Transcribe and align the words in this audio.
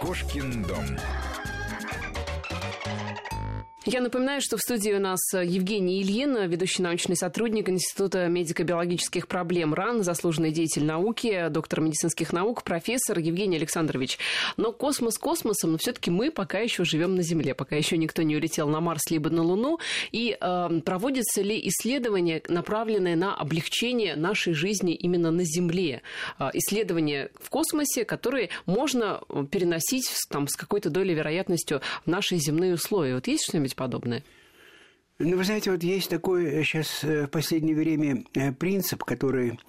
Кошкин 0.00 0.62
дом. 0.62 0.86
Я 3.86 4.00
напоминаю, 4.00 4.40
что 4.40 4.56
в 4.56 4.60
студии 4.60 4.92
у 4.92 4.98
нас 4.98 5.20
Евгений 5.34 6.00
Ильин, 6.00 6.48
ведущий 6.48 6.80
научный 6.80 7.16
сотрудник 7.16 7.68
Института 7.68 8.28
медико-биологических 8.28 9.28
проблем 9.28 9.74
РАН, 9.74 10.04
заслуженный 10.04 10.52
деятель 10.52 10.84
науки, 10.84 11.48
доктор 11.50 11.82
медицинских 11.82 12.32
наук, 12.32 12.62
профессор 12.62 13.18
Евгений 13.18 13.58
Александрович. 13.58 14.18
Но 14.56 14.72
космос 14.72 15.18
космосом, 15.18 15.72
но 15.72 15.78
все-таки 15.78 16.10
мы 16.10 16.30
пока 16.30 16.60
еще 16.60 16.86
живем 16.86 17.14
на 17.14 17.22
Земле, 17.22 17.54
пока 17.54 17.76
еще 17.76 17.98
никто 17.98 18.22
не 18.22 18.36
улетел 18.36 18.68
на 18.68 18.80
Марс 18.80 19.02
либо 19.10 19.28
на 19.28 19.42
Луну. 19.42 19.78
И 20.12 20.34
э, 20.40 20.80
проводятся 20.82 21.42
ли 21.42 21.60
исследования, 21.68 22.40
направленные 22.48 23.16
на 23.16 23.36
облегчение 23.36 24.16
нашей 24.16 24.54
жизни 24.54 24.94
именно 24.94 25.30
на 25.30 25.44
Земле? 25.44 26.00
Э, 26.38 26.48
исследования 26.54 27.28
в 27.38 27.50
космосе, 27.50 28.06
которые 28.06 28.48
можно 28.64 29.20
переносить 29.50 30.10
там, 30.30 30.48
с 30.48 30.56
какой-то 30.56 30.88
долей 30.88 31.12
вероятностью 31.12 31.82
в 32.06 32.10
наши 32.10 32.36
земные 32.36 32.72
условия. 32.72 33.16
Вот 33.16 33.26
есть 33.26 33.44
что-нибудь 33.44 33.73
что-нибудь 33.74 33.76
подобное? 33.76 34.22
Ну, 35.20 35.36
вы 35.36 35.44
знаете, 35.44 35.70
вот 35.70 35.84
есть 35.84 36.10
такой 36.10 36.64
сейчас 36.64 37.04
э, 37.04 37.26
в 37.26 37.28
последнее 37.28 37.76
время 37.76 38.24
э, 38.34 38.50
принцип, 38.50 39.04
который 39.04 39.60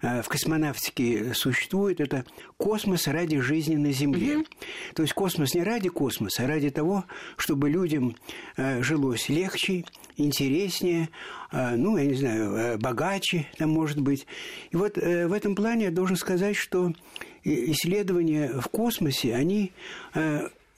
э, 0.00 0.22
в 0.22 0.28
космонавтике 0.28 1.34
существует, 1.34 2.00
это 2.00 2.24
космос 2.56 3.08
ради 3.08 3.40
жизни 3.40 3.74
на 3.74 3.90
Земле. 3.90 4.34
Mm-hmm. 4.34 4.46
То 4.94 5.02
есть 5.02 5.12
космос 5.12 5.54
не 5.54 5.64
ради 5.64 5.88
космоса, 5.88 6.44
а 6.44 6.46
ради 6.46 6.70
того, 6.70 7.04
чтобы 7.36 7.68
людям 7.68 8.14
жилось 8.56 9.28
легче, 9.28 9.84
интереснее, 10.16 11.08
ну, 11.50 11.96
я 11.96 12.04
не 12.04 12.14
знаю, 12.14 12.78
богаче, 12.78 13.48
там, 13.58 13.70
может 13.70 14.00
быть. 14.00 14.26
И 14.70 14.76
вот 14.76 14.96
в 14.96 15.32
этом 15.32 15.56
плане 15.56 15.86
я 15.86 15.90
должен 15.90 16.16
сказать, 16.16 16.54
что 16.54 16.92
исследования 17.42 18.60
в 18.60 18.68
космосе, 18.68 19.34
они 19.34 19.72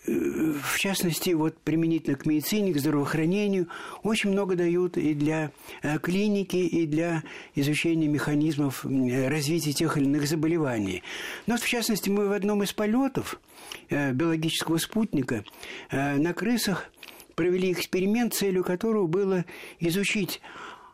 в 0.07 0.79
частности, 0.79 1.31
вот 1.31 1.57
применительно 1.59 2.17
к 2.17 2.27
медицине, 2.27 2.73
к 2.73 2.79
здравоохранению, 2.79 3.69
очень 4.03 4.31
много 4.31 4.55
дают 4.55 4.99
и 4.99 5.15
для 5.15 5.51
э, 5.83 5.99
клиники, 5.99 6.57
и 6.57 6.87
для 6.87 7.23
изучения 7.55 8.07
механизмов 8.07 8.85
развития 8.85 9.73
тех 9.73 9.97
или 9.97 10.05
иных 10.05 10.27
заболеваний. 10.29 11.03
Но, 11.47 11.57
в 11.57 11.67
частности, 11.67 12.11
мы 12.11 12.29
в 12.29 12.33
одном 12.33 12.63
из 12.63 12.73
полетов 12.73 13.41
э, 13.89 14.13
биологического 14.13 14.77
спутника 14.77 15.45
э, 15.91 16.17
на 16.17 16.35
крысах 16.35 16.91
провели 17.35 17.73
эксперимент, 17.73 18.35
целью 18.35 18.63
которого 18.63 19.07
было 19.07 19.47
изучить 19.81 20.41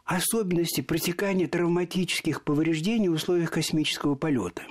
особенности 0.04 0.80
протекания 0.82 1.48
травматических 1.48 2.42
повреждений 2.42 3.08
в 3.08 3.14
условиях 3.14 3.50
космического 3.50 4.14
полета. 4.14 4.62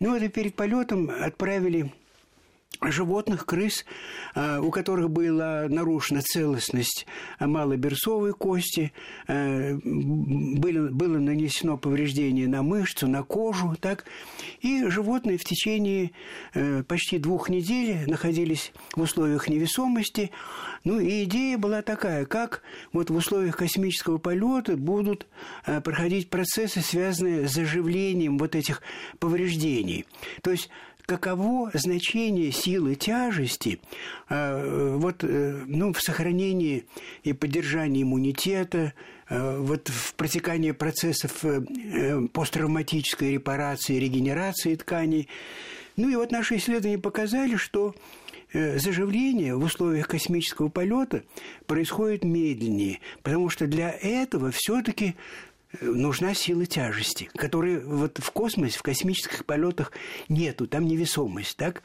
Ну, 0.00 0.14
это 0.16 0.28
перед 0.28 0.54
полетом 0.54 1.10
отправили 1.10 1.92
животных, 2.82 3.44
крыс, 3.44 3.84
а, 4.34 4.60
у 4.60 4.70
которых 4.70 5.10
была 5.10 5.66
нарушена 5.68 6.22
целостность 6.22 7.06
малоберцовой 7.38 8.32
кости, 8.32 8.92
а, 9.26 9.76
было, 9.84 11.18
нанесено 11.18 11.76
повреждение 11.76 12.48
на 12.48 12.62
мышцу, 12.62 13.06
на 13.06 13.22
кожу, 13.22 13.76
так, 13.78 14.04
и 14.60 14.86
животные 14.86 15.36
в 15.38 15.44
течение 15.44 16.12
э, 16.54 16.82
почти 16.84 17.18
двух 17.18 17.48
недель 17.48 18.08
находились 18.08 18.72
в 18.94 19.02
условиях 19.02 19.48
невесомости, 19.48 20.30
ну 20.84 20.98
и 20.98 21.24
идея 21.24 21.58
была 21.58 21.82
такая, 21.82 22.24
как 22.24 22.62
вот 22.92 23.10
в 23.10 23.14
условиях 23.14 23.56
космического 23.56 24.18
полета 24.18 24.76
будут 24.76 25.26
проходить 25.84 26.30
процессы, 26.30 26.80
связанные 26.80 27.48
с 27.48 27.52
заживлением 27.52 28.38
вот 28.38 28.54
этих 28.54 28.82
повреждений. 29.18 30.06
То 30.42 30.50
есть 30.50 30.70
каково 31.06 31.70
значение 31.74 32.52
силы 32.52 32.94
тяжести 32.94 33.80
э, 34.28 34.96
вот, 34.96 35.24
э, 35.24 35.62
ну, 35.66 35.92
в 35.92 36.00
сохранении 36.00 36.84
и 37.22 37.32
поддержании 37.32 38.02
иммунитета, 38.02 38.92
э, 39.28 39.58
вот 39.58 39.88
в 39.88 40.14
протекании 40.14 40.72
процессов 40.72 41.44
посттравматической 42.32 43.32
репарации, 43.32 43.98
регенерации 43.98 44.74
тканей. 44.74 45.28
Ну 45.96 46.08
и 46.08 46.16
вот 46.16 46.30
наши 46.30 46.56
исследования 46.56 46.98
показали, 46.98 47.56
что 47.56 47.94
заживление 48.52 49.54
в 49.54 49.62
условиях 49.62 50.08
космического 50.08 50.68
полета 50.68 51.22
происходит 51.66 52.24
медленнее, 52.24 52.98
потому 53.22 53.48
что 53.48 53.68
для 53.68 53.90
этого 53.90 54.50
все-таки 54.50 55.14
нужна 55.80 56.34
сила 56.34 56.66
тяжести, 56.66 57.30
которой 57.34 57.80
вот 57.80 58.18
в 58.18 58.30
космосе, 58.32 58.78
в 58.78 58.82
космических 58.82 59.44
полетах 59.44 59.92
нету, 60.28 60.66
там 60.66 60.86
невесомость, 60.86 61.56
так? 61.56 61.82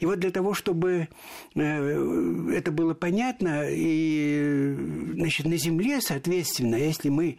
И 0.00 0.06
вот 0.06 0.18
для 0.18 0.30
того, 0.30 0.54
чтобы 0.54 1.08
э, 1.54 2.52
это 2.52 2.72
было 2.72 2.94
понятно, 2.94 3.66
и, 3.68 4.74
значит, 5.14 5.46
на 5.46 5.56
Земле, 5.56 6.00
соответственно, 6.00 6.76
если 6.76 7.08
мы, 7.08 7.38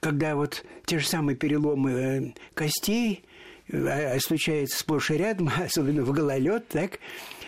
когда 0.00 0.34
вот 0.34 0.64
те 0.86 0.98
же 0.98 1.06
самые 1.06 1.36
переломы 1.36 1.90
э, 1.90 2.32
костей, 2.54 3.24
а, 3.70 4.14
а 4.14 4.20
случается 4.20 4.78
сплошь 4.78 5.10
и 5.10 5.14
рядом, 5.14 5.50
особенно 5.62 6.04
в 6.04 6.12
гололед, 6.12 6.68
так, 6.68 6.98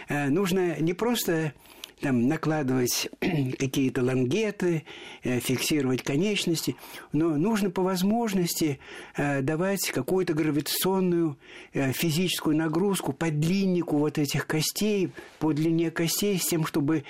э, 0.08 0.28
нужно 0.28 0.78
не 0.80 0.92
просто 0.92 1.54
там, 2.00 2.28
накладывать 2.28 3.08
какие-то 3.20 4.02
лангеты, 4.02 4.84
э, 5.22 5.40
фиксировать 5.40 6.02
конечности, 6.02 6.76
но 7.12 7.36
нужно 7.36 7.70
по 7.70 7.82
возможности 7.82 8.78
э, 9.16 9.42
давать 9.42 9.90
какую-то 9.90 10.34
гравитационную 10.34 11.38
э, 11.72 11.92
физическую 11.92 12.56
нагрузку 12.56 13.12
по 13.12 13.30
длиннику 13.30 13.98
вот 13.98 14.18
этих 14.18 14.46
костей, 14.46 15.10
по 15.38 15.52
длине 15.52 15.90
костей, 15.90 16.38
с 16.38 16.46
тем, 16.46 16.66
чтобы 16.66 17.04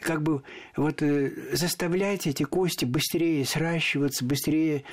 как 0.00 0.22
бы 0.22 0.42
вот 0.76 1.02
заставлять 1.52 2.26
эти 2.26 2.44
кости 2.44 2.86
быстрее 2.86 3.44
сращиваться, 3.44 4.24
быстрее 4.24 4.84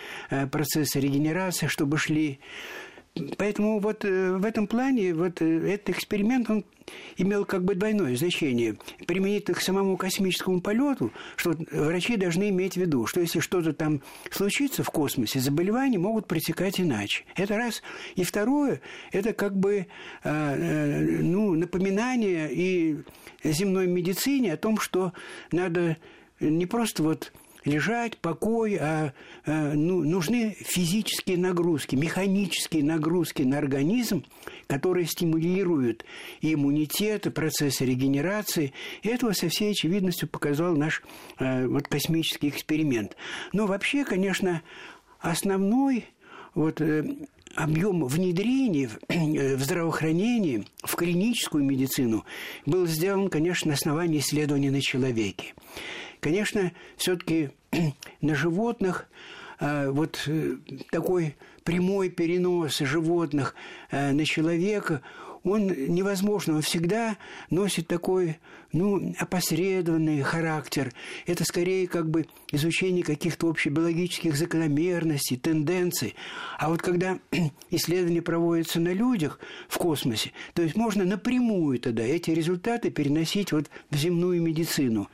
процессы 0.52 1.00
регенерации, 1.00 1.68
чтобы 1.68 1.98
шли 1.98 2.42
Поэтому 3.38 3.80
вот 3.80 4.06
э, 4.06 4.32
в 4.34 4.46
этом 4.46 4.68
плане 4.68 5.14
вот 5.14 5.42
э, 5.42 5.74
этот 5.74 5.90
эксперимент, 5.90 6.50
он 6.50 6.66
имел 7.18 7.46
как 7.46 7.64
бы 7.64 7.76
двойное 7.76 8.16
значение. 8.16 8.78
Применительно 9.06 9.56
к 9.56 9.62
самому 9.62 9.98
космическому 9.98 10.62
полету, 10.62 11.12
что 11.36 11.54
врачи 11.72 12.16
должны 12.16 12.50
иметь 12.50 12.74
в 12.74 12.78
виду, 12.78 13.06
что 13.06 13.20
если 13.20 13.40
что-то 13.40 13.74
там 13.74 14.02
случится 14.32 14.84
в 14.84 14.90
космосе, 14.90 15.40
заболевания 15.40 15.98
могут 15.98 16.28
протекать 16.28 16.80
иначе. 16.80 17.26
Это 17.36 17.58
раз. 17.58 17.82
И 18.16 18.24
второе, 18.24 18.82
это 19.12 19.34
как 19.34 19.58
бы 19.58 19.88
э, 20.24 21.22
ну, 21.22 21.56
напоминание 21.56 22.50
и 22.52 22.98
земной 23.44 23.88
медицине 23.88 24.54
о 24.54 24.58
том, 24.58 24.80
что 24.80 25.14
надо 25.52 25.98
не 26.40 26.66
просто 26.66 27.04
вот 27.04 27.32
лежать, 27.68 28.18
покой, 28.18 28.78
а, 28.80 29.14
а 29.46 29.74
ну, 29.74 30.04
нужны 30.04 30.56
физические 30.60 31.38
нагрузки, 31.38 31.96
механические 31.96 32.84
нагрузки 32.84 33.44
на 33.44 33.58
организм, 33.58 34.26
которые 34.68 35.06
стимулируют 35.06 36.06
иммунитет, 36.42 37.28
и 37.28 37.30
процессы 37.30 37.86
регенерации. 37.86 38.74
Этого 39.04 39.34
со 39.34 39.50
всей 39.50 39.72
очевидностью 39.72 40.28
показал 40.28 40.76
наш 40.76 41.04
а, 41.38 41.68
вот, 41.68 41.88
космический 41.88 42.50
эксперимент. 42.50 43.16
Но 43.54 43.68
вообще, 43.68 44.04
конечно, 44.06 44.62
основной 45.20 46.06
вот, 46.56 46.82
э, 46.82 47.06
объем 47.56 48.06
внедрения 48.06 48.90
в 49.10 49.60
здравоохранение, 49.64 50.66
в 50.84 50.96
клиническую 50.96 51.64
медицину 51.64 52.26
был 52.66 52.88
сделан, 52.88 53.30
конечно, 53.30 53.70
на 53.70 53.74
основании 53.76 54.20
исследований 54.20 54.70
на 54.70 54.82
человеке. 54.82 55.54
Конечно, 56.20 56.72
все-таки 56.96 57.50
на 58.22 58.36
животных 58.36 59.08
э, 59.60 59.90
вот 59.90 60.24
э, 60.28 60.58
такой 60.92 61.36
прямой 61.64 62.10
перенос 62.10 62.80
животных 62.80 63.56
э, 63.92 64.12
на 64.12 64.26
человека, 64.26 65.02
он 65.50 65.68
невозможен, 65.68 66.56
он 66.56 66.62
всегда 66.62 67.18
носит 67.50 67.88
такой, 67.88 68.38
ну, 68.72 69.14
опосредованный 69.18 70.22
характер. 70.22 70.94
Это 71.26 71.44
скорее 71.46 71.88
как 71.88 72.10
бы 72.10 72.28
изучение 72.52 73.04
каких-то 73.04 73.50
общебиологических 73.50 74.36
закономерностей, 74.36 75.38
тенденций. 75.38 76.16
А 76.58 76.70
вот 76.70 76.82
когда 76.82 77.20
исследования 77.72 78.22
проводятся 78.22 78.80
на 78.80 78.94
людях 78.94 79.40
в 79.68 79.78
космосе, 79.78 80.32
то 80.54 80.62
есть 80.62 80.76
можно 80.76 81.06
напрямую 81.06 81.80
тогда 81.80 82.04
эти 82.04 82.32
результаты 82.32 82.90
переносить 82.90 83.52
вот 83.52 83.70
в 83.90 83.96
земную 83.96 84.42
медицину. 84.42 85.10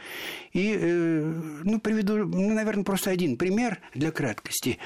И, 0.54 0.78
э, 0.80 1.42
ну, 1.64 1.80
приведу, 1.80 2.18
ну, 2.18 2.54
наверное, 2.54 2.84
просто 2.84 3.10
один 3.10 3.38
пример 3.38 3.80
для 3.94 4.12
краткости. 4.12 4.78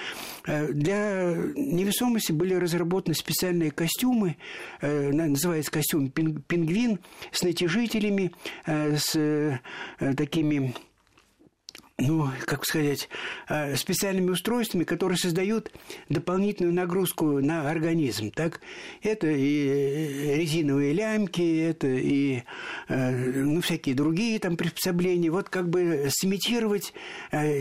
Э, 0.45 0.71
для 0.71 1.35
невесомости 1.55 2.31
были 2.31 2.53
разработаны 2.53 3.15
специальные 3.15 3.71
костюмы, 3.71 4.37
э, 4.81 5.11
называется 5.37 5.71
костюм 5.71 6.09
пингвин, 6.09 6.99
с 7.31 7.43
натяжителями, 7.43 8.31
с 8.65 9.59
такими 9.99 10.73
ну, 11.99 12.29
как 12.45 12.63
сказать, 12.65 13.09
э, 13.49 13.75
специальными 13.75 14.29
устройствами, 14.29 14.83
которые 14.83 15.17
создают 15.17 15.71
дополнительную 16.09 16.73
нагрузку 16.73 17.39
на 17.39 17.69
организм. 17.69 18.31
Так? 18.31 18.61
Это 19.01 19.27
и 19.27 19.67
э, 19.67 20.35
резиновые 20.35 20.93
лямки, 20.93 21.59
это 21.61 21.87
и 21.87 22.43
ну, 22.89 23.61
всякие 23.61 23.95
другие 23.95 24.39
там 24.39 24.57
приспособления. 24.57 25.31
Вот 25.31 25.49
как 25.49 25.69
бы 25.69 26.07
сымитировать 26.09 26.93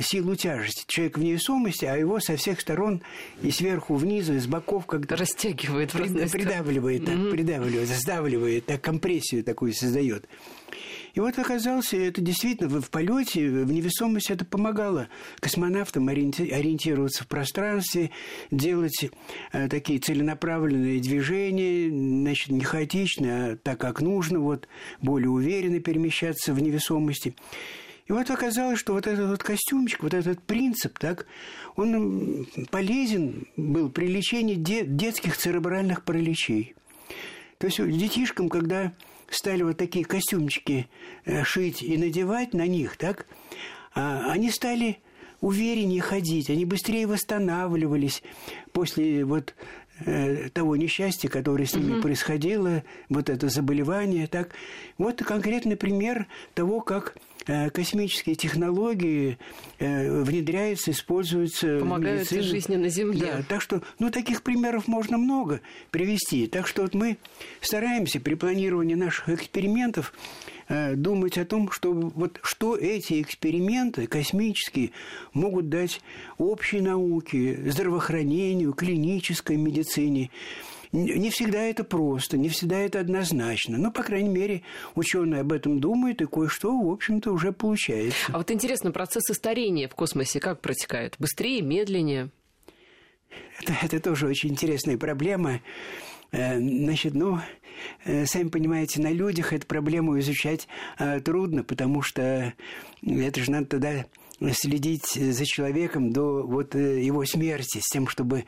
силу 0.03 0.37
тяжести. 0.37 0.85
Человек 0.87 1.19
в 1.19 1.23
невесомости, 1.23 1.85
а 1.85 1.97
его 1.97 2.21
со 2.21 2.37
всех 2.37 2.61
сторон 2.61 3.03
и 3.43 3.51
сверху 3.51 3.97
вниз, 3.97 4.29
и 4.29 4.39
с 4.39 4.47
боков 4.47 4.87
как-то... 4.87 5.17
Растягивает 5.17 5.93
Придавливает, 5.93 7.05
так, 7.05 7.15
mm-hmm. 7.15 7.31
придавливает, 7.31 7.89
сдавливает, 7.89 8.67
так 8.67 8.81
компрессию 8.81 9.45
такую 9.45 9.73
создает. 9.73 10.27
И 11.17 11.21
вот 11.21 11.39
оказался, 11.39 11.97
это 11.97 12.21
действительно 12.21 12.69
в 12.69 12.91
полете, 12.91 13.49
в 13.49 13.73
невесомости 13.73 14.33
это 14.33 14.45
помогало 14.45 15.09
космонавтам 15.41 16.09
ориентироваться 16.09 17.25
в 17.25 17.27
пространстве, 17.27 18.11
делать 18.51 19.09
э, 19.53 19.69
такие 19.69 19.99
целенаправленные 19.99 21.01
движения, 21.01 21.89
значит, 21.89 22.51
не 22.51 22.63
хаотично, 22.63 23.29
а 23.29 23.57
так, 23.57 23.81
как 23.81 24.03
нужно, 24.03 24.41
вот, 24.41 24.69
более 25.01 25.31
уверенно 25.31 25.81
перемещаться 25.81 26.53
в 26.53 26.61
невесомости. 26.61 27.35
И 28.09 28.13
вот 28.13 28.31
оказалось, 28.31 28.79
что 28.79 28.93
вот 28.93 29.07
этот 29.07 29.31
вот 29.31 29.43
костюмчик, 29.43 30.03
вот 30.03 30.13
этот 30.13 30.43
принцип, 30.43 30.99
так, 30.99 31.25
он 31.77 32.47
полезен 32.71 33.47
был 33.57 33.89
при 33.89 34.07
лечении 34.07 34.55
де- 34.55 34.85
детских 34.85 35.39
церебральных 35.39 36.05
параличей. 36.05 36.75
То 37.57 37.69
есть 37.69 37.79
детишкам, 37.83 38.51
когда 38.51 38.93
стали 39.29 39.63
вот 39.63 39.77
такие 39.77 40.05
костюмчики 40.05 40.89
э, 41.25 41.45
шить 41.45 41.83
и 41.83 41.97
надевать 41.97 42.55
на 42.55 42.67
них, 42.67 42.97
так, 42.97 43.27
а, 43.95 44.31
они 44.31 44.51
стали 44.51 44.99
увереннее 45.41 46.03
ходить, 46.03 46.51
они 46.51 46.65
быстрее 46.65 47.07
восстанавливались 47.07 48.23
после 48.73 49.25
вот 49.25 49.55
э, 50.05 50.49
того 50.51 50.77
несчастья, 50.77 51.29
которое 51.29 51.67
с 51.67 51.75
ними 51.75 51.95
угу. 51.95 52.03
происходило, 52.03 52.83
вот 53.09 53.29
это 53.29 53.49
заболевание, 53.49 54.27
так. 54.27 54.51
Вот 54.99 55.23
конкретный 55.23 55.77
пример 55.77 56.27
того, 56.55 56.81
как 56.81 57.17
космические 57.47 58.35
технологии 58.35 59.39
э, 59.79 60.23
внедряются, 60.23 60.91
используются 60.91 61.79
Помогают 61.79 62.29
в 62.29 62.43
жизни 62.43 62.77
на 62.77 62.89
Земле. 62.89 63.21
Да, 63.21 63.45
так 63.49 63.63
что, 63.63 63.83
ну, 63.99 64.11
таких 64.11 64.43
примеров 64.43 64.89
можно 64.89 65.17
много 65.17 65.61
привести. 65.91 66.47
Так 66.49 66.67
что 66.67 66.83
вот 66.83 66.95
мы 66.95 67.19
стараемся 67.61 68.21
при 68.21 68.35
планировании 68.35 68.95
наших 68.95 69.29
экспериментов 69.29 70.13
э, 70.69 70.95
думать 70.95 71.39
о 71.39 71.45
том, 71.45 71.71
что 71.71 71.93
вот 71.93 72.41
что 72.43 72.77
эти 72.77 73.23
эксперименты 73.23 74.07
космические 74.07 74.91
могут 75.33 75.69
дать 75.69 76.01
общей 76.39 76.81
науке, 76.81 77.71
здравоохранению, 77.71 78.73
клинической 78.73 79.57
медицине. 79.57 80.31
Не 80.97 81.29
всегда 81.31 81.61
это 81.63 81.85
просто, 81.85 82.39
не 82.39 82.49
всегда 82.49 82.79
это 82.79 83.01
однозначно. 83.01 83.77
Но, 83.77 83.93
по 83.93 84.03
крайней 84.03 84.31
мере, 84.31 84.63
ученые 84.95 85.43
об 85.43 85.53
этом 85.53 85.79
думают, 85.79 86.23
и 86.23 86.27
кое-что, 86.27 86.75
в 86.75 86.91
общем-то, 86.91 87.33
уже 87.33 87.53
получается. 87.53 88.17
А 88.33 88.39
вот 88.39 88.51
интересно, 88.51 88.93
процессы 88.93 89.35
старения 89.35 89.89
в 89.89 89.95
космосе 89.95 90.41
как 90.41 90.63
протекают? 90.63 91.17
Быстрее, 91.19 91.61
медленнее? 91.61 92.31
Это, 93.61 93.75
это 93.83 94.01
тоже 94.01 94.27
очень 94.27 94.51
интересная 94.51 94.97
проблема. 94.97 95.61
Э, 96.33 96.59
значит, 96.59 97.15
ну, 97.15 97.41
э, 98.05 98.25
сами 98.25 98.49
понимаете, 98.49 99.01
на 99.03 99.13
людях 99.13 99.53
эту 99.53 99.67
проблему 99.67 100.19
изучать 100.19 100.67
э, 100.99 101.21
трудно, 101.21 101.63
потому 101.63 102.01
что 102.01 102.55
это 103.03 103.41
же 103.41 103.51
надо 103.51 103.67
тогда 103.67 104.07
следить 104.53 105.07
за 105.15 105.45
человеком 105.47 106.13
до 106.13 106.43
вот 106.43 106.75
его 106.75 107.25
смерти, 107.25 107.79
с 107.81 107.91
тем, 107.91 108.09
чтобы 108.09 108.45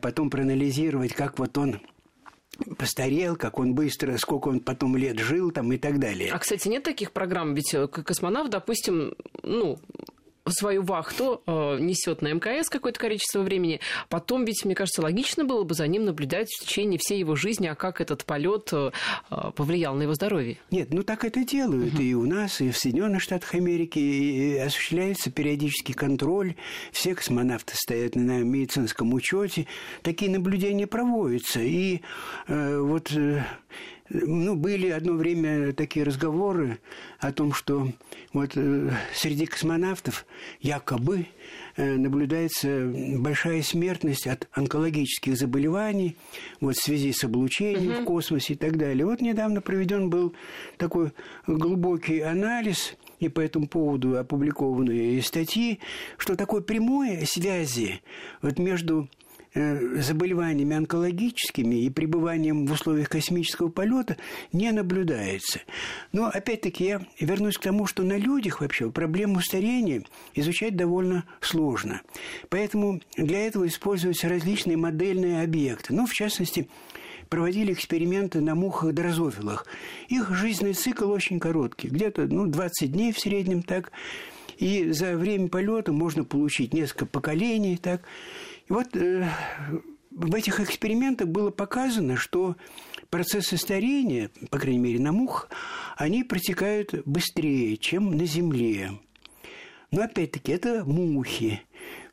потом 0.00 0.30
проанализировать, 0.30 1.12
как 1.12 1.38
вот 1.38 1.56
он 1.58 1.80
постарел, 2.76 3.36
как 3.36 3.58
он 3.58 3.74
быстро, 3.74 4.16
сколько 4.18 4.48
он 4.48 4.60
потом 4.60 4.96
лет 4.96 5.18
жил 5.18 5.50
там 5.50 5.72
и 5.72 5.78
так 5.78 5.98
далее. 5.98 6.30
А, 6.32 6.38
кстати, 6.38 6.68
нет 6.68 6.82
таких 6.82 7.12
программ? 7.12 7.54
Ведь 7.54 7.74
космонавт, 7.90 8.50
допустим, 8.50 9.14
ну, 9.42 9.78
свою 10.48 10.82
вахту 10.82 11.42
э, 11.46 11.78
несет 11.80 12.22
на 12.22 12.32
МКС 12.32 12.68
какое-то 12.68 12.98
количество 12.98 13.40
времени. 13.40 13.80
Потом 14.08 14.44
ведь, 14.44 14.64
мне 14.64 14.74
кажется, 14.74 15.02
логично 15.02 15.44
было 15.44 15.64
бы 15.64 15.74
за 15.74 15.86
ним 15.86 16.04
наблюдать 16.04 16.48
в 16.50 16.64
течение 16.64 16.98
всей 16.98 17.18
его 17.18 17.36
жизни, 17.36 17.66
а 17.66 17.74
как 17.74 18.00
этот 18.00 18.24
полет 18.24 18.70
э, 18.72 18.90
повлиял 19.54 19.94
на 19.94 20.02
его 20.02 20.14
здоровье. 20.14 20.58
Нет, 20.70 20.92
ну 20.92 21.02
так 21.02 21.24
это 21.24 21.44
делают 21.44 21.94
угу. 21.94 22.02
и 22.02 22.14
у 22.14 22.26
нас, 22.26 22.60
и 22.60 22.70
в 22.70 22.76
Соединенных 22.76 23.22
Штатах 23.22 23.54
Америки. 23.54 23.98
И 23.98 24.56
осуществляется 24.58 25.30
периодический 25.30 25.94
контроль. 25.94 26.54
Все 26.92 27.14
космонавты 27.14 27.74
стоят 27.76 28.16
на 28.16 28.42
медицинском 28.42 29.12
учете. 29.12 29.66
Такие 30.02 30.30
наблюдения 30.30 30.86
проводятся. 30.86 31.60
И 31.60 32.00
э, 32.48 32.78
вот... 32.78 33.12
Э, 33.12 33.44
ну, 34.10 34.56
были 34.56 34.88
одно 34.88 35.12
время 35.14 35.72
такие 35.72 36.04
разговоры 36.04 36.78
о 37.20 37.32
том, 37.32 37.52
что 37.52 37.88
вот 38.32 38.52
э, 38.56 38.90
среди 39.14 39.46
космонавтов 39.46 40.26
якобы 40.60 41.26
э, 41.76 41.96
наблюдается 41.96 42.92
большая 43.18 43.62
смертность 43.62 44.26
от 44.26 44.48
онкологических 44.52 45.36
заболеваний 45.36 46.16
вот, 46.60 46.76
в 46.76 46.82
связи 46.82 47.12
с 47.12 47.22
облучением 47.22 47.92
угу. 47.92 48.02
в 48.02 48.04
космосе 48.04 48.54
и 48.54 48.56
так 48.56 48.76
далее. 48.76 49.06
Вот 49.06 49.20
недавно 49.20 49.60
проведен 49.60 50.10
был 50.10 50.34
такой 50.76 51.12
глубокий 51.46 52.20
анализ 52.20 52.96
и 53.20 53.28
по 53.28 53.40
этому 53.40 53.68
поводу 53.68 54.18
опубликованные 54.18 55.22
статьи, 55.22 55.78
что 56.18 56.36
такой 56.36 56.62
прямой 56.62 57.26
связи 57.26 58.00
вот 58.42 58.58
между 58.58 59.08
заболеваниями 59.54 60.76
онкологическими 60.76 61.84
и 61.84 61.90
пребыванием 61.90 62.66
в 62.66 62.72
условиях 62.72 63.08
космического 63.08 63.68
полета 63.68 64.16
не 64.52 64.70
наблюдается. 64.70 65.60
Но, 66.12 66.26
опять-таки, 66.26 66.84
я 66.84 67.06
вернусь 67.18 67.58
к 67.58 67.62
тому, 67.62 67.86
что 67.86 68.02
на 68.02 68.16
людях 68.16 68.60
вообще 68.60 68.90
проблему 68.90 69.40
старения 69.40 70.04
изучать 70.34 70.76
довольно 70.76 71.24
сложно. 71.40 72.02
Поэтому 72.48 73.00
для 73.16 73.46
этого 73.46 73.66
используются 73.66 74.28
различные 74.28 74.76
модельные 74.76 75.42
объекты. 75.42 75.94
Ну, 75.94 76.06
в 76.06 76.12
частности, 76.12 76.68
проводили 77.28 77.72
эксперименты 77.72 78.40
на 78.40 78.54
мухах-дрозофилах. 78.54 79.66
Их 80.08 80.34
жизненный 80.34 80.74
цикл 80.74 81.10
очень 81.10 81.40
короткий, 81.40 81.88
где-то 81.88 82.26
ну, 82.26 82.46
20 82.46 82.92
дней 82.92 83.12
в 83.12 83.18
среднем 83.18 83.62
так. 83.62 83.92
И 84.58 84.90
за 84.90 85.16
время 85.16 85.48
полета 85.48 85.92
можно 85.92 86.22
получить 86.22 86.74
несколько 86.74 87.06
поколений 87.06 87.78
так. 87.78 88.02
Вот 88.70 88.96
э, 88.96 89.28
в 90.12 90.32
этих 90.32 90.60
экспериментах 90.60 91.26
было 91.26 91.50
показано, 91.50 92.16
что 92.16 92.54
процессы 93.10 93.56
старения, 93.56 94.30
по 94.48 94.60
крайней 94.60 94.78
мере 94.78 95.00
на 95.00 95.10
мух, 95.10 95.48
они 95.96 96.22
протекают 96.22 96.94
быстрее, 97.04 97.76
чем 97.76 98.16
на 98.16 98.24
Земле. 98.26 98.92
Но 99.90 100.02
опять-таки 100.02 100.52
это 100.52 100.84
мухи. 100.84 101.62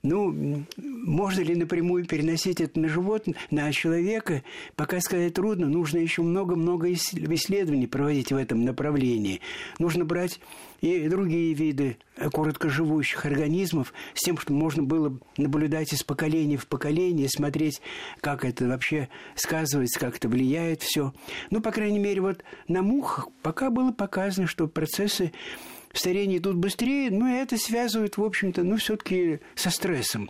Ну, 0.07 0.63
можно 0.77 1.41
ли 1.41 1.55
напрямую 1.55 2.05
переносить 2.05 2.61
это 2.61 2.79
на 2.79 2.87
животное, 2.87 3.35
на 3.51 3.71
человека, 3.71 4.43
пока 4.75 5.01
сказать 5.01 5.33
трудно. 5.33 5.67
Нужно 5.67 5.97
еще 5.97 6.21
много-много 6.21 6.91
исследований 6.91 7.87
проводить 7.87 8.31
в 8.31 8.37
этом 8.37 8.63
направлении. 8.63 9.41
Нужно 9.79 10.05
брать 10.05 10.39
и 10.81 11.07
другие 11.07 11.53
виды 11.53 11.97
короткоживущих 12.15 13.25
организмов 13.25 13.93
с 14.13 14.23
тем, 14.23 14.37
чтобы 14.37 14.59
можно 14.59 14.83
было 14.83 15.17
наблюдать 15.37 15.91
из 15.93 16.03
поколения 16.03 16.57
в 16.57 16.67
поколение, 16.67 17.29
смотреть, 17.29 17.81
как 18.21 18.45
это 18.45 18.67
вообще 18.67 19.09
сказывается, 19.35 19.99
как 19.99 20.17
это 20.17 20.29
влияет 20.29 20.81
все. 20.81 21.13
Ну, 21.49 21.61
по 21.61 21.71
крайней 21.71 21.99
мере, 21.99 22.21
вот 22.21 22.43
на 22.67 22.81
мухах 22.81 23.27
пока 23.41 23.69
было 23.69 23.91
показано, 23.91 24.47
что 24.47 24.67
процессы 24.67 25.31
старение 25.93 26.37
идут 26.37 26.55
быстрее, 26.55 27.11
но 27.11 27.27
это 27.29 27.57
связывают, 27.57 28.17
в 28.17 28.23
общем-то, 28.23 28.63
ну, 28.63 28.77
все-таки 28.77 29.39
со 29.55 29.69
стрессом, 29.69 30.29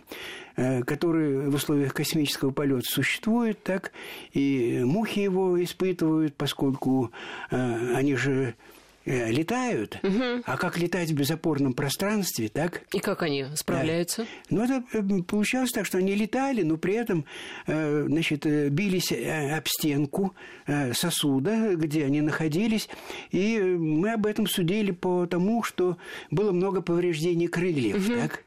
э, 0.56 0.82
который 0.82 1.48
в 1.48 1.54
условиях 1.54 1.94
космического 1.94 2.50
полета 2.50 2.82
существует, 2.84 3.62
так 3.62 3.92
и 4.32 4.82
мухи 4.84 5.20
его 5.20 5.62
испытывают, 5.62 6.34
поскольку 6.34 7.12
э, 7.50 7.94
они 7.94 8.14
же 8.16 8.54
летают, 9.08 9.98
угу. 10.02 10.42
а 10.44 10.56
как 10.56 10.78
летать 10.78 11.10
в 11.10 11.14
безопорном 11.14 11.72
пространстве, 11.72 12.48
так? 12.48 12.82
И 12.92 13.00
как 13.00 13.22
они 13.22 13.46
справляются? 13.54 14.22
Да. 14.22 14.28
Ну, 14.50 14.64
это 14.64 14.84
э, 14.92 15.22
получалось 15.22 15.70
так, 15.72 15.86
что 15.86 15.98
они 15.98 16.14
летали, 16.14 16.62
но 16.62 16.76
при 16.76 16.94
этом, 16.94 17.24
э, 17.66 18.04
значит, 18.06 18.46
бились 18.70 19.12
об 19.12 19.66
стенку 19.66 20.34
сосуда, 20.92 21.74
где 21.74 22.04
они 22.04 22.20
находились, 22.20 22.88
и 23.30 23.58
мы 23.58 24.12
об 24.12 24.26
этом 24.26 24.46
судили 24.46 24.90
по 24.90 25.26
тому, 25.26 25.62
что 25.62 25.96
было 26.30 26.52
много 26.52 26.82
повреждений 26.82 27.48
крыльев, 27.48 28.08
угу. 28.08 28.18
так? 28.20 28.44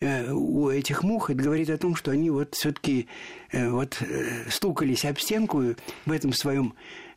Э, 0.00 0.30
у 0.32 0.68
этих 0.70 1.02
мух, 1.02 1.30
это 1.30 1.42
говорит 1.42 1.70
о 1.70 1.78
том, 1.78 1.94
что 1.94 2.10
они 2.10 2.30
вот 2.30 2.54
все-таки 2.54 3.06
э, 3.52 3.68
вот 3.68 4.00
стукались 4.48 5.04
об 5.04 5.18
стенку 5.18 5.62
в 6.04 6.12
этом 6.12 6.32
своем 6.32 6.74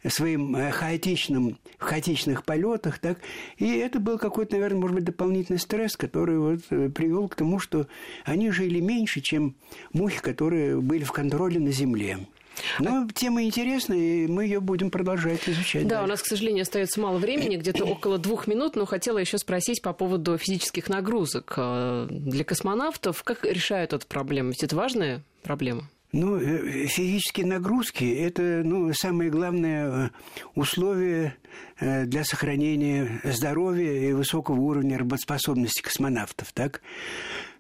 своим 0.08 0.56
хаотичным, 0.72 1.58
хаотичных 1.78 2.46
полетах, 2.46 3.00
так, 3.00 3.20
и 3.58 3.70
это 3.80 4.00
был 4.00 4.18
какой-то, 4.18 4.54
наверное, 4.54 4.80
может 4.80 4.96
быть, 4.96 5.04
дополнительный 5.04 5.60
стресс, 5.60 5.98
который 5.98 6.40
вот 6.40 6.62
привел 6.94 7.28
к 7.28 7.36
тому, 7.36 7.60
что 7.60 7.86
они 8.24 8.50
жили 8.50 8.80
меньше, 8.80 9.20
чем 9.20 9.58
мухи, 9.92 10.22
которые 10.22 10.80
были 10.80 11.04
в 11.04 11.12
контроле 11.12 11.60
на 11.60 11.72
Земле. 11.72 12.20
Но 12.80 13.08
тема 13.14 13.44
интересная, 13.44 13.98
и 13.98 14.28
мы 14.28 14.44
ее 14.44 14.60
будем 14.60 14.92
продолжать 14.92 15.48
изучать. 15.48 15.84
Да, 15.84 15.96
дальше. 15.96 16.06
у 16.06 16.08
нас, 16.08 16.22
к 16.22 16.26
сожалению, 16.26 16.64
остается 16.64 17.00
мало 17.00 17.18
времени, 17.18 17.58
где-то 17.58 17.86
около 17.86 18.18
двух 18.18 18.48
минут, 18.48 18.76
но 18.76 18.86
хотела 18.86 19.18
еще 19.18 19.38
спросить 19.38 19.82
по 19.82 19.94
поводу 19.94 20.38
физических 20.38 20.90
нагрузок 20.90 21.54
э, 21.58 22.08
для 22.10 22.44
космонавтов. 22.44 23.24
Как 23.24 23.46
решают 23.46 23.94
эту 23.94 24.08
проблему? 24.08 24.50
Ведь 24.50 24.64
это 24.64 24.76
важная 24.76 25.24
проблема. 25.44 25.90
Ну, 26.12 26.38
э, 26.38 26.88
физические 26.88 27.46
нагрузки– 27.46 28.04
это 28.20 28.62
ну, 28.64 28.92
самое 28.94 29.30
главное 29.30 29.90
э, 29.90 30.10
условие 30.56 31.36
для 31.80 32.26
сохранения 32.26 33.22
здоровья 33.24 34.10
и 34.10 34.14
высокого 34.14 34.60
уровня 34.60 34.98
работоспособности 34.98 35.82
космонавтов. 35.82 36.52
Так? 36.52 36.82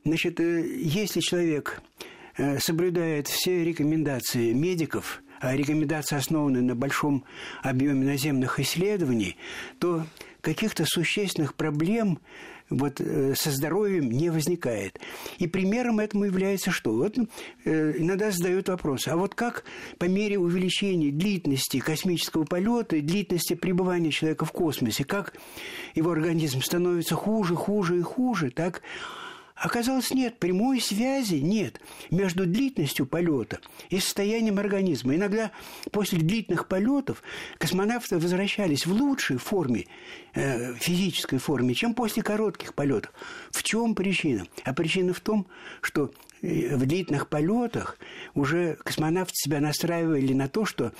Значит, 0.03 0.39
если 0.39 1.21
человек 1.21 1.81
Э, 2.01 2.15
соблюдает 2.59 3.27
все 3.27 3.63
рекомендации 3.63 4.53
медиков, 4.53 5.21
а 5.39 5.55
рекомендации 5.55 6.17
основаны 6.17 6.61
на 6.61 6.75
большом 6.75 7.23
объеме 7.61 8.05
наземных 8.05 8.59
исследований, 8.59 9.37
то 9.79 10.05
каких-то 10.41 10.85
существенных 10.85 11.55
проблем 11.55 12.19
вот, 12.69 13.01
э, 13.01 13.33
со 13.35 13.51
здоровьем 13.51 14.11
не 14.11 14.29
возникает. 14.29 14.99
И 15.37 15.47
примером 15.47 15.99
этому 15.99 16.25
является 16.25 16.71
что? 16.71 16.93
Вот 16.93 17.17
э, 17.65 17.93
иногда 17.97 18.31
задают 18.31 18.69
вопрос, 18.69 19.07
а 19.07 19.17
вот 19.17 19.35
как 19.35 19.63
по 19.97 20.05
мере 20.05 20.37
увеличения 20.37 21.11
длительности 21.11 21.79
космического 21.79 22.43
полета 22.43 23.01
длительности 23.01 23.55
пребывания 23.55 24.11
человека 24.11 24.45
в 24.45 24.51
космосе, 24.51 25.03
как 25.03 25.33
его 25.95 26.11
организм 26.11 26.61
становится 26.61 27.15
хуже, 27.15 27.55
хуже 27.55 27.99
и 27.99 28.01
хуже, 28.01 28.51
так 28.51 28.81
Оказалось, 29.59 30.11
нет, 30.11 30.39
прямой 30.39 30.79
связи 30.79 31.35
нет 31.35 31.81
между 32.11 32.45
длительностью 32.45 33.05
полета 33.05 33.59
и 33.89 33.99
состоянием 33.99 34.57
организма. 34.57 35.15
Иногда 35.15 35.51
после 35.91 36.17
длительных 36.19 36.67
полетов 36.67 37.21
космонавты 37.57 38.17
возвращались 38.17 38.85
в 38.85 38.93
лучшей 38.93 39.37
форме, 39.37 39.87
э, 40.33 40.73
физической 40.75 41.39
форме, 41.39 41.73
чем 41.73 41.93
после 41.93 42.23
коротких 42.23 42.73
полетов. 42.73 43.11
В 43.51 43.61
чем 43.63 43.95
причина? 43.95 44.47
А 44.63 44.73
причина 44.73 45.13
в 45.13 45.19
том, 45.19 45.45
что 45.81 46.11
в 46.41 46.85
длительных 46.85 47.27
полетах 47.27 47.97
уже 48.33 48.75
космонавты 48.83 49.33
себя 49.35 49.59
настраивали 49.59 50.33
на 50.33 50.47
то, 50.47 50.65
что 50.65 50.93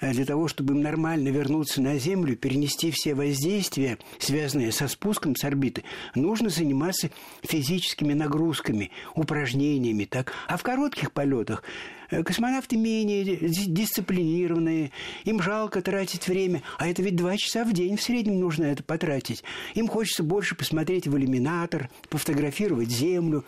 э, 0.00 0.12
для 0.12 0.24
того, 0.24 0.48
чтобы 0.48 0.74
им 0.74 0.80
нормально 0.80 1.28
вернуться 1.28 1.82
на 1.82 1.98
Землю, 1.98 2.36
перенести 2.36 2.90
все 2.90 3.14
воздействия, 3.14 3.98
связанные 4.18 4.72
со 4.72 4.88
спуском 4.88 5.36
с 5.36 5.44
орбиты, 5.44 5.84
нужно 6.14 6.48
заниматься 6.48 7.10
физическими 7.42 8.14
нагрузками, 8.14 8.90
упражнениями. 9.14 10.04
Так. 10.04 10.32
А 10.48 10.56
в 10.56 10.62
коротких 10.62 11.12
полетах 11.12 11.62
Э, 12.05 12.05
космонавты 12.24 12.76
менее 12.76 13.24
дисциплинированные, 13.24 14.92
им 15.24 15.42
жалко 15.42 15.82
тратить 15.82 16.28
время, 16.28 16.62
а 16.78 16.88
это 16.88 17.02
ведь 17.02 17.16
два 17.16 17.36
часа 17.36 17.64
в 17.64 17.72
день 17.72 17.96
в 17.96 18.02
среднем 18.02 18.40
нужно 18.40 18.64
это 18.64 18.82
потратить. 18.82 19.42
Им 19.74 19.88
хочется 19.88 20.22
больше 20.22 20.54
посмотреть 20.54 21.06
в 21.06 21.16
иллюминатор, 21.16 21.90
пофотографировать 22.08 22.88
Землю. 22.88 23.44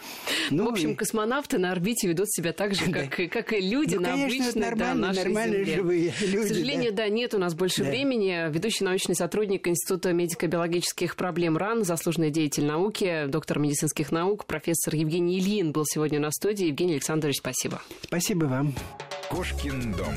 Ну, 0.50 0.66
в 0.66 0.68
общем, 0.68 0.92
и... 0.92 0.94
космонавты 0.94 1.58
на 1.58 1.72
орбите 1.72 2.08
ведут 2.08 2.30
себя 2.30 2.52
так 2.52 2.74
же, 2.74 2.90
как, 2.90 3.16
да. 3.16 3.28
как 3.28 3.52
и 3.52 3.60
люди 3.60 3.94
ну, 3.94 4.02
на 4.02 4.10
конечно, 4.10 4.44
обычной 4.44 4.76
да, 4.76 4.94
нашей 4.94 5.24
нормальные 5.24 5.64
Земле. 5.64 5.76
живые 5.76 6.14
люди. 6.20 6.44
К 6.44 6.48
сожалению, 6.48 6.90
да. 6.92 7.04
да, 7.04 7.08
нет 7.08 7.34
у 7.34 7.38
нас 7.38 7.54
больше 7.54 7.82
да. 7.82 7.90
времени. 7.90 8.50
Ведущий 8.50 8.84
научный 8.84 9.14
сотрудник 9.14 9.66
Института 9.68 10.12
медико-биологических 10.12 11.16
проблем 11.16 11.56
РАН, 11.56 11.84
заслуженный 11.84 12.30
деятель 12.30 12.64
науки, 12.64 13.26
доктор 13.28 13.58
медицинских 13.58 14.12
наук, 14.12 14.46
профессор 14.46 14.94
Евгений 14.94 15.38
Ильин 15.38 15.72
был 15.72 15.84
сегодня 15.86 16.20
на 16.20 16.30
студии. 16.30 16.66
Евгений 16.66 16.94
Александрович, 16.94 17.36
спасибо. 17.38 17.82
Спасибо 18.02 18.47
вам. 18.48 18.74
Кошкин 19.30 19.92
дом. 19.92 20.14